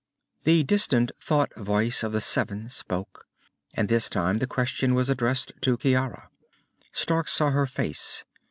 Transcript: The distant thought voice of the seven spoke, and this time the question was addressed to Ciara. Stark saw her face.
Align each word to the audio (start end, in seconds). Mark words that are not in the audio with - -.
The 0.45 0.63
distant 0.63 1.11
thought 1.21 1.55
voice 1.55 2.01
of 2.01 2.11
the 2.11 2.21
seven 2.21 2.69
spoke, 2.69 3.27
and 3.75 3.87
this 3.87 4.09
time 4.09 4.39
the 4.39 4.47
question 4.47 4.95
was 4.95 5.11
addressed 5.11 5.51
to 5.61 5.77
Ciara. 5.77 6.29
Stark 6.91 7.27
saw 7.27 7.51
her 7.51 7.67
face. 7.67 8.25